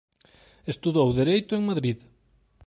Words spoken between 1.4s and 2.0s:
en Madrid.